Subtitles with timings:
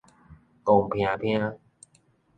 [0.63, 1.59] 狂抨抨